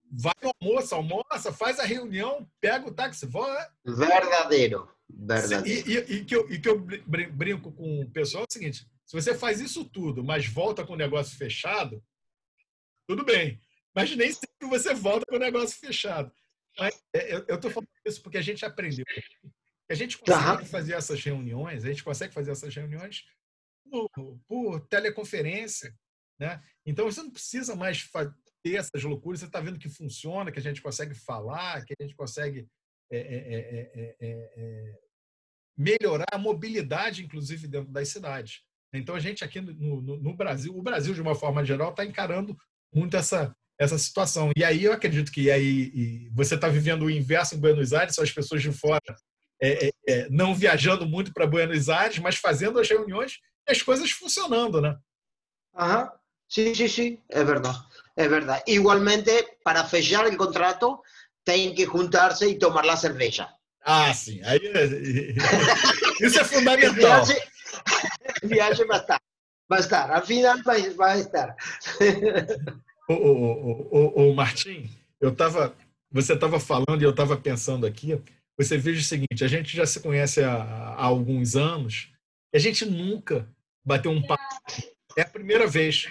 vai 0.10 0.34
no 0.42 0.52
almoço, 0.62 0.96
almoça, 0.96 1.52
faz 1.52 1.80
a 1.80 1.84
reunião, 1.84 2.50
pega 2.62 2.88
o 2.88 2.94
táxi, 2.94 3.26
vai. 3.26 3.68
Verdadeiro. 3.86 4.90
Verdadeiro. 5.10 5.68
E, 5.68 5.94
e, 5.94 6.14
e, 6.18 6.26
que 6.26 6.36
eu, 6.36 6.50
e 6.52 6.60
que 6.60 6.70
eu 6.70 6.80
brinco 6.80 7.72
com 7.74 8.02
o 8.02 8.10
pessoal 8.12 8.44
é 8.44 8.48
o 8.50 8.54
seguinte: 8.54 8.88
se 9.06 9.14
você 9.14 9.36
faz 9.36 9.60
isso 9.60 9.84
tudo, 9.84 10.24
mas 10.24 10.48
volta 10.48 10.86
com 10.86 10.94
o 10.94 10.98
negócio 10.98 11.38
fechado, 11.38 12.02
tudo 13.08 13.26
bem. 13.26 13.60
Mas 13.94 14.16
nem 14.16 14.32
sempre 14.32 14.68
você 14.70 14.94
volta 14.94 15.26
com 15.28 15.36
o 15.36 15.40
negócio 15.40 15.78
fechado. 15.78 16.32
Mas 16.80 17.04
é, 17.14 17.36
eu 17.36 17.56
estou 17.56 17.72
falando 17.72 17.90
isso 18.06 18.22
porque 18.22 18.38
a 18.38 18.42
gente 18.42 18.66
aprendeu. 18.66 19.06
A 19.90 19.94
gente 19.94 20.18
consegue 20.18 20.66
fazer 20.66 20.94
essas 20.94 21.24
reuniões, 21.24 21.84
a 21.84 21.88
gente 21.88 22.04
consegue 22.04 22.34
fazer 22.34 22.52
essas 22.52 22.74
reuniões 22.74 23.26
por, 23.90 24.40
por 24.48 24.88
teleconferência. 24.88 25.94
Né? 26.40 26.62
Então 26.86 27.06
você 27.06 27.22
não 27.22 27.32
precisa 27.32 27.76
mais 27.76 28.08
ter 28.64 28.76
essas 28.76 29.04
loucuras, 29.04 29.40
você 29.40 29.48
está 29.48 29.60
vendo 29.60 29.80
que 29.80 29.90
funciona, 29.90 30.52
que 30.52 30.60
a 30.60 30.62
gente 30.62 30.82
consegue 30.82 31.16
falar, 31.16 31.84
que 31.86 31.94
a 32.00 32.04
gente 32.04 32.16
consegue 32.16 32.68
é 33.12 33.18
é, 33.18 34.16
é, 34.20 34.48
é, 34.56 35.00
melhorar 35.76 36.28
a 36.32 36.38
mobilidade, 36.38 37.24
inclusive, 37.24 37.68
dentro 37.68 37.92
das 37.92 38.10
cidades. 38.10 38.62
Então 38.94 39.16
a 39.16 39.20
gente 39.20 39.44
aqui 39.44 39.60
no, 39.60 40.02
no, 40.02 40.18
no 40.18 40.36
Brasil, 40.36 40.76
o 40.78 40.82
Brasil, 40.82 41.14
de 41.14 41.22
uma 41.22 41.34
forma 41.34 41.66
geral, 41.66 41.90
está 41.90 42.06
encarando 42.06 42.56
muito 42.94 43.18
essa, 43.18 43.56
essa 43.80 43.98
situação. 43.98 44.52
E 44.56 44.64
aí 44.64 44.84
eu 44.84 44.92
acredito 44.92 45.32
que 45.32 45.50
aí 45.50 46.30
você 46.34 46.56
está 46.56 46.68
vivendo 46.68 47.04
o 47.04 47.10
inverso 47.10 47.56
em 47.56 47.60
Buenos 47.60 47.94
Aires, 47.94 48.14
são 48.14 48.24
as 48.24 48.32
pessoas 48.32 48.62
de 48.62 48.72
fora 48.72 49.02
é, 49.62 49.88
é, 49.88 49.92
é, 50.08 50.30
não 50.30 50.54
viajando 50.54 51.06
muito 51.06 51.34
para 51.34 51.48
Buenos 51.48 51.90
Aires, 51.90 52.20
mas 52.20 52.36
fazendo 52.36 52.80
as 52.80 52.90
reuniões 52.90 53.40
e 53.68 53.72
as 53.72 53.82
coisas 53.82 54.12
funcionando, 54.12 54.82
né? 54.82 54.98
Aham, 55.76 56.12
sim, 56.48 56.74
sim, 56.74 56.88
sim, 56.88 57.22
é 57.30 57.44
verdade, 57.44 57.80
é 58.16 58.28
verdade. 58.28 58.64
Igualmente, 58.68 59.32
para 59.64 59.86
fechar 59.86 60.26
o 60.26 60.38
contrato, 60.38 61.02
tem 61.44 61.74
que 61.74 61.86
juntar-se 61.86 62.48
e 62.48 62.58
tomar 62.58 62.88
a 62.90 62.98
cerveja. 62.98 63.50
Ah, 63.82 64.14
sim, 64.14 64.42
aí 64.44 64.60
isso 66.22 66.40
é 66.40 66.44
fundamental. 66.44 67.26
viagem, 67.26 67.42
viagem 68.44 68.88
vai 68.88 69.00
estar, 69.00 69.22
vai 69.70 69.80
estar, 69.80 70.12
afinal 70.12 70.62
vai, 70.64 70.90
vai 70.92 71.20
estar. 71.22 71.56
Ô, 73.10 73.14
ô, 73.14 73.90
ô, 73.90 74.30
ô, 74.30 74.34
Martim, 74.36 74.88
eu 75.20 75.36
tava, 75.36 75.76
você 76.12 76.34
estava 76.34 76.60
falando 76.60 77.02
e 77.02 77.04
eu 77.04 77.10
estava 77.10 77.36
pensando 77.36 77.88
aqui. 77.88 78.22
Você 78.56 78.78
veja 78.78 79.02
o 79.02 79.04
seguinte: 79.04 79.44
a 79.44 79.48
gente 79.48 79.76
já 79.76 79.84
se 79.84 80.00
conhece 80.00 80.44
há, 80.44 80.62
há 80.62 81.06
alguns 81.06 81.56
anos 81.56 82.12
e 82.54 82.58
a 82.58 82.60
gente 82.60 82.86
nunca 82.86 83.50
bateu 83.84 84.12
um 84.12 84.22
papo. 84.22 84.44
É 85.18 85.22
a 85.22 85.30
primeira 85.30 85.66
vez. 85.66 86.08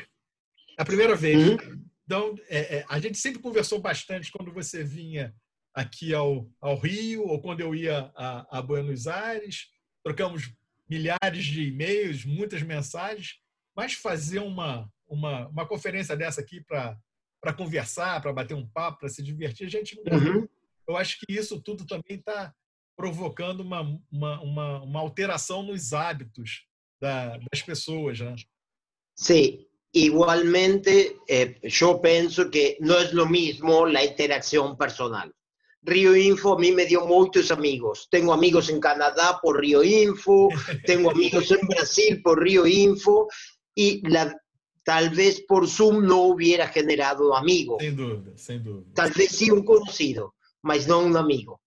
É 0.77 0.83
a 0.83 0.85
primeira 0.85 1.15
vez. 1.15 1.39
Uhum. 1.39 1.85
Então, 2.05 2.35
é, 2.49 2.79
é, 2.79 2.85
a 2.89 2.99
gente 2.99 3.17
sempre 3.17 3.41
conversou 3.41 3.79
bastante 3.81 4.33
quando 4.33 4.51
você 4.51 4.83
vinha 4.83 5.33
aqui 5.73 6.13
ao, 6.13 6.51
ao 6.61 6.77
Rio 6.77 7.29
ou 7.29 7.41
quando 7.41 7.61
eu 7.61 7.77
ia 7.77 8.11
a, 8.17 8.59
a 8.59 8.63
Buenos 8.63 9.07
Aires. 9.07 9.69
Trocamos 10.03 10.51
milhares 10.91 11.45
de 11.45 11.69
e-mails, 11.69 12.25
muitas 12.25 12.63
mensagens, 12.63 13.37
mas 13.79 13.93
fazer 13.93 14.41
uma, 14.41 14.93
uma, 15.07 15.47
uma 15.47 15.65
conferência 15.65 16.17
dessa 16.17 16.41
aqui 16.41 16.61
para 16.61 17.53
conversar, 17.57 18.21
para 18.21 18.33
bater 18.33 18.55
um 18.55 18.67
papo, 18.67 18.99
para 18.99 19.09
se 19.09 19.23
divertir, 19.23 19.69
a 19.69 19.71
gente 19.71 19.97
não. 20.05 20.19
Uhum. 20.19 20.49
Eu 20.89 20.97
acho 20.97 21.17
que 21.21 21.33
isso 21.33 21.63
tudo 21.63 21.87
também 21.87 22.19
está 22.19 22.53
provocando 22.97 23.61
uma, 23.61 23.83
uma, 24.11 24.41
uma, 24.41 24.83
uma, 24.83 24.99
alteração 24.99 25.63
nos 25.63 25.93
hábitos 25.93 26.67
da, 27.01 27.37
das 27.37 27.63
pessoas. 27.63 28.19
Né? 28.19 28.35
Sim, 29.15 29.65
igualmente, 29.95 31.17
eh, 31.31 31.55
eu 31.81 32.01
penso 32.01 32.51
que 32.51 32.79
não 32.81 32.99
é 32.99 33.15
o 33.15 33.29
mesmo 33.29 33.85
a 33.85 34.05
interação 34.05 34.75
personal. 34.75 35.31
Rio 35.87 36.17
Info 36.17 36.55
a 36.55 36.59
mí 36.59 36.73
me 36.73 36.85
dio 36.85 37.07
muchos 37.07 37.53
amigos. 37.53 38.09
Tengo 38.11 38.33
amigos 38.33 38.69
en 38.69 38.81
Canadá 38.81 39.39
por 39.41 39.61
Rio 39.61 39.85
Info, 39.85 40.49
tengo 40.85 41.11
amigos 41.13 41.49
en 41.53 41.65
Brasil 41.69 42.21
por 42.25 42.43
Rio 42.43 42.67
Info 42.67 43.29
y 43.79 44.01
la, 44.09 44.37
tal 44.83 45.11
vez 45.11 45.41
por 45.47 45.69
Zoom 45.69 46.05
no 46.05 46.23
hubiera 46.23 46.67
generado 46.67 47.37
amigo. 47.37 47.79
Sem 47.79 47.95
dúvida, 47.95 48.37
sem 48.37 48.61
dúvida. 48.61 48.93
Tal 48.93 49.13
vez 49.13 49.31
sí 49.31 49.53
un 49.53 49.65
conocido, 49.65 50.35
mas 50.63 50.89
não 50.89 51.07
um 51.07 51.17
amigo. 51.17 51.61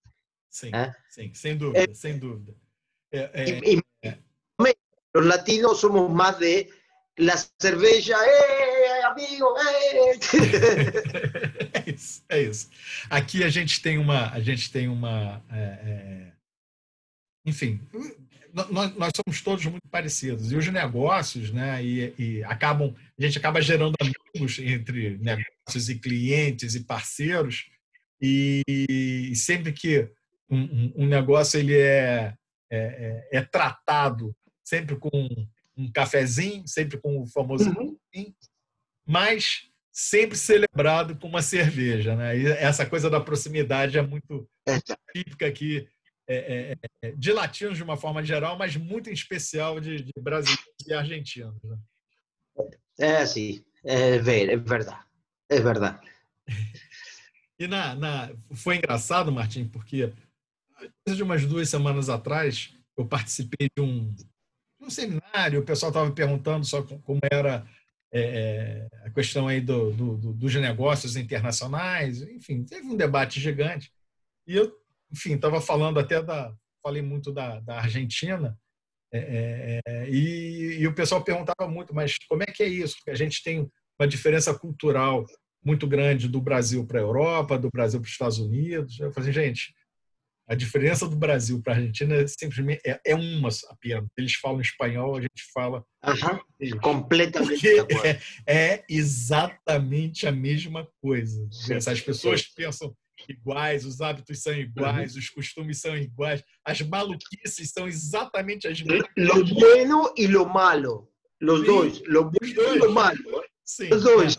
Sim, 0.50 0.72
sim, 1.10 1.34
sem 1.34 1.58
dúvida, 1.58 1.90
é, 1.90 1.94
sem 1.94 2.20
dúvida. 2.20 2.54
É, 3.14 3.32
é, 3.34 3.50
e, 3.50 3.78
e, 3.78 3.82
Los 5.14 5.26
latinos 5.26 5.80
somos 5.80 6.10
más 6.10 6.40
de 6.40 6.70
la 7.18 7.36
cerveja, 7.60 8.16
¡eh, 8.16 9.04
amigo! 9.04 9.54
¡eh! 9.60 10.20
é 11.74 11.92
isso, 11.92 12.24
é 12.30 12.42
isso. 12.44 12.70
Aqui 13.10 13.44
a 13.44 13.50
gente 13.50 13.82
tem 13.82 13.98
uma, 13.98 14.32
a 14.32 14.40
gente 14.40 14.72
tem 14.72 14.88
uma, 14.88 15.44
enfim, 17.46 17.82
nós, 18.54 18.96
nós, 18.96 19.12
somos 19.16 19.42
todos 19.42 19.66
muito 19.66 19.88
parecidos. 19.90 20.52
E 20.52 20.56
os 20.56 20.68
negócios, 20.68 21.52
né? 21.52 21.84
E, 21.84 22.14
e, 22.18 22.44
acabam, 22.44 22.94
a 23.18 23.24
gente 23.24 23.38
acaba 23.38 23.62
gerando 23.62 23.96
amigos 24.00 24.60
entre 24.60 25.18
negócios 25.18 25.90
e 25.90 25.96
clientes 25.96 26.76
e 26.76 26.84
parceiros. 26.84 27.70
E, 28.22 28.62
e 28.68 29.36
sempre 29.36 29.72
que 29.72 30.10
um, 30.50 31.04
um, 31.04 31.08
negócio 31.08 31.60
ele 31.60 31.78
é, 31.78 32.34
é, 32.70 32.78
é, 33.32 33.38
é, 33.38 33.42
tratado 33.42 34.36
sempre 34.64 34.96
com 34.96 35.28
um 35.76 35.92
cafezinho, 35.92 36.68
sempre 36.68 36.98
com 36.98 37.22
o 37.22 37.26
famoso 37.26 37.70
uhum. 37.70 37.98
mas 39.06 39.68
sempre 39.92 40.38
celebrado 40.38 41.16
com 41.16 41.28
uma 41.28 41.42
cerveja, 41.42 42.16
né? 42.16 42.38
E 42.38 42.48
essa 42.48 42.86
coisa 42.86 43.10
da 43.10 43.20
proximidade 43.20 43.98
é 43.98 44.02
muito 44.02 44.48
é. 44.68 44.80
típica 45.14 45.48
aqui 45.48 45.88
é, 46.32 46.78
é, 46.82 47.08
é, 47.08 47.12
de 47.12 47.32
latinos 47.32 47.78
de 47.78 47.84
uma 47.84 47.98
forma 47.98 48.24
geral, 48.24 48.58
mas 48.58 48.76
muito 48.76 49.10
em 49.10 49.14
especial 49.14 49.80
de, 49.80 50.02
de 50.02 50.14
brasileiros 50.20 50.88
e 50.88 50.94
argentinos. 50.94 51.62
Né? 51.64 51.78
É, 53.00 53.26
sim, 53.26 53.64
é, 53.84 54.16
é 54.16 54.20
verdade, 54.58 55.06
é 55.50 55.60
verdade. 55.60 56.08
E 57.60 57.68
na, 57.68 57.94
na, 57.96 58.32
foi 58.56 58.78
engraçado, 58.78 59.32
Martim, 59.32 59.68
porque 59.68 60.12
de 61.08 61.22
umas 61.22 61.46
duas 61.46 61.70
semanas 61.70 62.10
atrás 62.10 62.74
eu 62.98 63.06
participei 63.06 63.70
de 63.76 63.84
um, 63.84 64.12
de 64.14 64.26
um 64.82 64.90
seminário, 64.90 65.60
o 65.60 65.66
pessoal 65.66 65.92
estava 65.92 66.12
perguntando 66.12 66.66
só 66.66 66.82
como 66.82 67.20
era 67.32 67.66
é, 68.12 68.88
a 69.06 69.10
questão 69.10 69.48
aí 69.48 69.62
do, 69.62 69.92
do, 69.92 70.18
do, 70.18 70.34
dos 70.34 70.56
negócios 70.56 71.16
internacionais, 71.16 72.22
enfim, 72.24 72.64
teve 72.64 72.88
um 72.88 72.96
debate 72.96 73.40
gigante. 73.40 73.92
E 74.48 74.56
eu 74.56 74.81
enfim, 75.12 75.36
estava 75.36 75.62
falando 75.62 76.00
até 76.00 76.22
da. 76.22 76.54
Falei 76.84 77.02
muito 77.02 77.32
da, 77.32 77.60
da 77.60 77.78
Argentina. 77.78 78.58
É, 79.14 79.82
é, 79.86 80.10
e, 80.10 80.78
e, 80.80 80.88
o 80.88 80.96
pessoal 80.96 81.22
perguntava 81.24 81.70
muito, 81.70 81.94
mas 81.94 82.18
como 82.30 82.44
é 82.44 82.46
que 82.46 82.64
é 82.64 82.68
isso? 82.68 82.96
Porque 82.96 83.12
a 83.12 83.16
gente 83.16 83.44
tem 83.44 83.70
uma 84.00 84.08
diferença 84.08 84.58
cultural 84.58 85.26
muito 85.64 85.86
grande 85.86 86.28
do 86.28 86.42
Brasil 86.42 86.86
para 86.88 87.00
a 87.00 87.04
Europa, 87.04 87.60
do 87.60 87.70
Brasil 87.72 88.00
para 88.00 88.08
os 88.08 88.12
Estados 88.12 88.40
Unidos. 88.40 89.00
Eu 89.00 89.12
falei, 89.12 89.32
gente, 89.32 89.74
a 90.48 90.56
diferença 90.56 91.08
do 91.08 91.16
Brasil 91.16 91.62
para 91.62 91.74
a 91.74 91.76
Argentina 91.78 92.16
é 92.16 92.28
simplesmente 92.28 92.82
é, 92.86 93.00
é, 93.06 93.16
uma 93.16 93.50
apenas. 93.70 94.10
Eles 94.18 94.34
falam 94.34 94.60
espanhol, 94.60 95.16
a 95.16 95.22
gente 95.22 95.44
fala. 95.54 95.84
Uhum. 96.04 96.80
Completamente. 96.82 97.68
É, 98.46 98.74
é, 98.74 98.86
exatamente 98.90 100.28
a 100.28 100.32
mesma 100.32 100.88
coisa. 101.02 101.48
Sim, 101.52 101.76
As 101.76 102.02
pessoas 102.02 102.42
sim. 102.42 102.48
pensam 102.56 102.96
iguais, 103.28 103.86
os 103.86 104.02
hábitos 104.02 104.42
são 104.42 104.54
iguais, 104.54 105.14
uhum. 105.14 105.20
os 105.20 105.30
costumes 105.30 105.80
são 105.80 105.96
iguais, 105.96 106.44
as 106.66 106.82
maluquices 106.82 107.72
são 107.72 107.88
exatamente 107.88 108.68
as 108.68 108.82
mesmas. 108.82 109.10
Lo 109.18 109.46
bueno 109.46 110.14
e 110.18 110.28
lo 110.28 110.48
malo. 110.48 111.10
Los 111.40 111.66
dois. 111.66 112.02
Lo 112.08 112.32
bueno 112.32 112.62
e 112.74 112.78
lo 112.78 112.92
malo. 112.92 113.18
Sim. 113.64 113.94
Os 113.94 114.04
dois. 114.04 114.38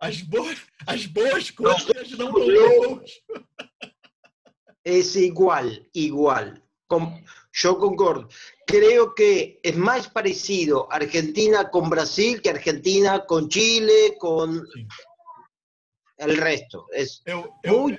As 0.00 0.20
boas, 0.22 0.58
as 0.86 1.06
boas 1.06 1.50
coisas 1.50 2.10
não 2.18 2.36
estão 2.36 2.96
boas. 2.96 3.10
es 4.84 5.14
igual, 5.14 5.68
igual. 5.94 6.54
yo 7.52 7.78
concordo. 7.78 8.28
Creo 8.66 9.14
que 9.14 9.60
es 9.62 9.76
más 9.76 10.08
parecido 10.08 10.88
Argentina 10.90 11.70
con 11.70 11.90
Brasil 11.90 12.40
que 12.40 12.50
Argentina 12.50 13.24
con 13.26 13.48
Chile, 13.48 14.16
con 14.18 14.66
el 16.22 16.36
resto. 16.36 16.86
Es 16.92 17.22
eu, 17.26 17.52
eu, 17.62 17.90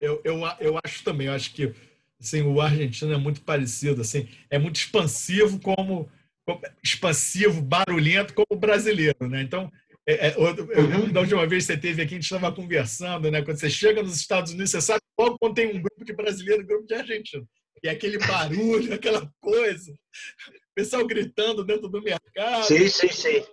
eu, 0.00 0.20
eu, 0.24 0.42
eu, 0.60 0.78
acho 0.84 1.04
também, 1.04 1.26
eu 1.26 1.32
acho 1.32 1.52
que 1.52 1.74
assim, 2.20 2.42
o 2.42 2.60
argentino 2.60 3.12
é 3.12 3.16
muito 3.16 3.40
parecido, 3.42 4.02
assim, 4.02 4.28
é 4.50 4.58
muito 4.58 4.76
expansivo 4.76 5.58
como, 5.60 6.10
como 6.46 6.60
expansivo, 6.82 7.62
barulhento 7.62 8.34
como 8.34 8.46
o 8.50 8.56
brasileiro, 8.56 9.26
né? 9.26 9.42
Então, 9.42 9.70
é, 10.06 10.28
é, 10.28 10.34
eu 10.36 10.86
lembro 10.86 11.12
da 11.12 11.20
última 11.20 11.46
vez 11.46 11.66
que 11.66 11.72
você 11.72 11.78
teve 11.78 12.02
aqui, 12.02 12.14
a 12.14 12.16
gente 12.16 12.24
estava 12.24 12.52
conversando, 12.52 13.30
né? 13.30 13.42
Quando 13.42 13.58
você 13.58 13.70
chega 13.70 14.02
nos 14.02 14.16
Estados 14.16 14.52
Unidos, 14.52 14.70
você 14.70 14.80
sabe 14.80 15.00
logo 15.18 15.38
quando 15.38 15.54
tem 15.54 15.68
um 15.68 15.80
grupo 15.80 16.04
de 16.04 16.12
brasileiro 16.12 16.62
um 16.62 16.66
grupo 16.66 16.86
de 16.86 16.94
argentino. 16.94 17.46
E 17.82 17.88
aquele 17.88 18.18
barulho, 18.18 18.92
aquela 18.94 19.30
coisa, 19.40 19.92
o 19.92 20.74
pessoal 20.74 21.06
gritando 21.06 21.64
dentro 21.64 21.88
do 21.88 22.02
mercado. 22.02 22.64
Sim, 22.64 22.88
sim, 22.88 23.08
sim. 23.08 23.44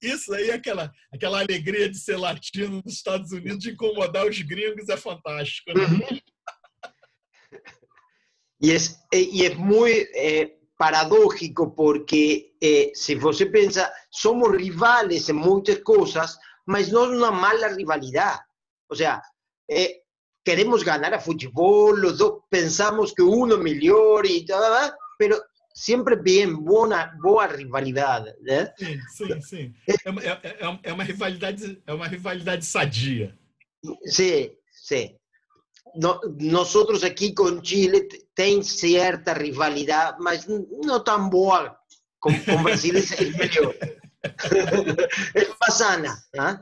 Isso 0.00 0.32
aí, 0.34 0.50
aquela, 0.50 0.92
aquela 1.12 1.40
alegria 1.40 1.88
de 1.88 1.98
ser 1.98 2.16
latino 2.16 2.82
nos 2.84 2.94
Estados 2.94 3.32
Unidos, 3.32 3.58
de 3.58 3.70
incomodar 3.70 4.26
os 4.26 4.40
gringos, 4.42 4.88
é 4.88 4.96
fantástico. 4.96 5.72
Né? 5.72 5.84
Uhum. 5.84 6.20
E, 8.62 8.72
é, 8.72 8.76
e 9.12 9.46
é 9.46 9.54
muito. 9.54 10.08
É 10.14 10.60
paradójico 10.80 11.74
porque 11.74 12.54
se 12.94 13.14
você 13.14 13.44
pensa, 13.44 13.92
somos 14.10 14.56
rivales 14.56 15.28
en 15.28 15.36
muchas 15.36 15.80
cosas, 15.80 16.38
mas 16.64 16.90
no 16.90 17.04
es 17.04 17.10
una 17.10 17.30
mala 17.30 17.68
rivalidad. 17.68 18.40
O 18.88 18.94
sea, 18.94 19.22
eh, 19.68 20.02
queremos 20.42 20.82
ganar 20.82 21.12
a 21.12 21.20
fútbol, 21.20 22.00
los 22.00 22.16
dos 22.16 22.44
pensamos 22.48 23.12
que 23.12 23.22
uno 23.22 23.56
es 23.56 23.60
mejor 23.60 24.24
y 24.24 24.46
tal, 24.46 24.94
pero 25.18 25.36
sempre 25.74 26.16
bem 26.16 26.54
boa, 26.54 27.06
boa 27.22 27.46
rivalidade, 27.46 28.34
né? 28.42 28.72
Sim, 28.78 29.00
sim, 29.08 29.40
sim. 29.40 29.74
É, 29.88 30.48
é, 30.48 30.78
é, 30.82 30.92
uma 30.92 31.04
rivalidade, 31.04 31.82
é 31.86 31.92
uma 31.92 32.06
rivalidade 32.06 32.64
sadia. 32.64 33.36
Sim, 34.04 34.50
sim. 34.72 35.16
No, 35.94 36.20
nosotros 36.38 37.02
aquí 37.02 37.32
con 37.34 37.64
Chile 37.64 38.08
tem 38.34 38.62
cierta 38.62 39.34
rivalidad, 39.34 40.16
mas 40.20 40.46
no 40.46 41.02
tan 41.02 41.28
boa 41.28 41.80
como 42.20 42.44
con 42.44 42.62
Brasil 42.62 42.96
el 42.96 43.36
melhor. 43.36 43.74
é 45.34 45.48
más 45.60 45.74
sana. 45.74 46.22
Né? 46.34 46.60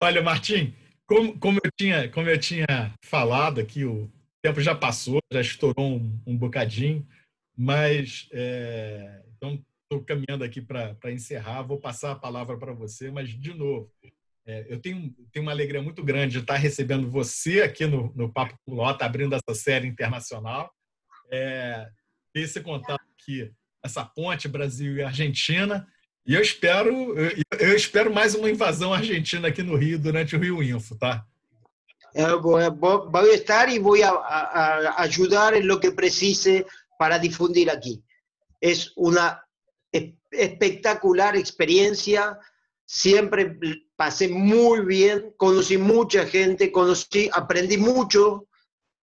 Olha, 0.00 0.22
Martim, 0.22 0.74
como, 1.06 1.38
como, 1.38 1.60
eu 1.62 1.70
tinha, 1.78 2.08
como 2.10 2.28
eu 2.28 2.38
tinha 2.38 2.94
falado 3.02 3.60
aqui, 3.60 3.84
o 3.84 4.10
tempo 4.42 4.60
já 4.60 4.74
passou, 4.74 5.20
já 5.32 5.40
estourou 5.40 5.96
um, 5.96 6.20
um 6.26 6.36
bocadinho, 6.36 7.06
mas 7.56 8.28
é, 8.32 9.22
então 9.36 9.62
estou 9.82 10.04
caminhando 10.04 10.44
aqui 10.44 10.60
para 10.60 11.12
encerrar. 11.12 11.62
Vou 11.62 11.78
passar 11.78 12.12
a 12.12 12.18
palavra 12.18 12.56
para 12.56 12.72
você, 12.72 13.10
mas 13.10 13.28
de 13.28 13.52
novo, 13.52 13.90
é, 14.46 14.66
eu 14.68 14.80
tenho, 14.80 15.14
tenho 15.32 15.44
uma 15.44 15.52
alegria 15.52 15.82
muito 15.82 16.02
grande 16.02 16.34
de 16.34 16.38
estar 16.38 16.56
recebendo 16.56 17.10
você 17.10 17.62
aqui 17.62 17.86
no, 17.86 18.12
no 18.14 18.32
Papo 18.32 18.56
com 18.64 18.74
Lota, 18.74 19.04
abrindo 19.04 19.34
essa 19.34 19.54
série 19.54 19.86
internacional. 19.86 20.72
É, 21.30 21.88
ter 22.32 22.40
esse 22.40 22.60
contato 22.60 23.04
aqui, 23.12 23.52
essa 23.84 24.04
ponte 24.04 24.48
Brasil 24.48 24.96
e 24.96 25.02
Argentina. 25.02 25.86
E 26.26 26.34
eu 26.34 26.40
espero, 26.40 27.18
eu, 27.18 27.32
eu 27.58 27.76
espero 27.76 28.12
mais 28.12 28.34
uma 28.34 28.50
invasão 28.50 28.92
argentina 28.92 29.48
aqui 29.48 29.62
no 29.62 29.76
Rio 29.76 29.98
durante 29.98 30.36
o 30.36 30.38
Rio 30.38 30.62
Info, 30.62 30.96
tá? 30.96 31.26
Eu 32.14 32.42
vou, 32.42 32.58
vou 33.10 33.26
estar 33.28 33.68
e 33.68 33.78
vou 33.78 34.02
a, 34.02 34.10
a, 34.10 35.02
ajudar 35.02 35.54
em 35.54 35.62
lo 35.62 35.78
que 35.78 35.92
precise 35.92 36.66
para 36.98 37.18
difundir 37.18 37.70
aqui. 37.70 38.02
É 38.62 38.72
uma 38.96 39.42
espectacular 40.32 41.34
experiência, 41.36 42.38
sempre 42.84 43.58
pasé 43.96 44.28
muy 44.28 44.84
bien, 44.84 45.34
conocí 45.36 45.78
mucha 45.78 46.26
gente, 46.26 46.70
conocí, 46.70 47.30
aprendí 47.32 47.76
mucho 47.76 48.48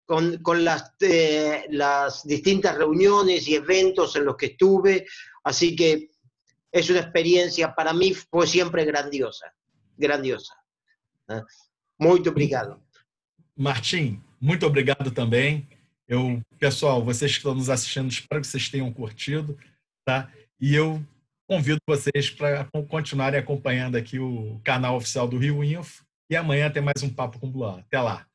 con, 0.06 0.38
con 0.42 0.64
las, 0.64 0.94
eh, 1.00 1.66
las 1.70 2.26
distintas 2.26 2.76
reuniones 2.76 3.46
y 3.46 3.54
eventos 3.54 4.16
en 4.16 4.24
los 4.24 4.36
que 4.36 4.46
estuve, 4.46 5.06
así 5.44 5.76
que 5.76 6.10
es 6.72 6.90
una 6.90 7.00
experiencia, 7.00 7.74
para 7.74 7.92
mí 7.92 8.14
fue 8.14 8.46
siempre 8.46 8.84
grandiosa, 8.84 9.54
grandiosa. 9.96 10.54
¿eh? 11.28 11.42
Muito 11.98 12.30
obrigado. 12.30 12.87
Martim, 13.58 14.22
muito 14.40 14.64
obrigado 14.64 15.10
também. 15.10 15.68
Eu, 16.06 16.40
pessoal, 16.58 17.04
vocês 17.04 17.32
que 17.32 17.38
estão 17.38 17.54
nos 17.54 17.68
assistindo, 17.68 18.08
espero 18.08 18.40
que 18.40 18.46
vocês 18.46 18.68
tenham 18.68 18.90
curtido, 18.92 19.58
tá? 20.06 20.30
E 20.60 20.74
eu 20.74 21.04
Convido 21.48 21.80
vocês 21.88 22.28
para 22.28 22.68
continuarem 22.90 23.40
acompanhando 23.40 23.96
aqui 23.96 24.18
o 24.18 24.60
canal 24.62 24.96
oficial 24.96 25.26
do 25.26 25.38
Rio 25.38 25.64
Info 25.64 26.04
e 26.30 26.36
amanhã 26.36 26.70
tem 26.70 26.82
mais 26.82 27.02
um 27.02 27.08
Papo 27.08 27.38
com 27.38 27.48
o 27.48 27.64
Até 27.64 27.98
lá! 27.98 28.27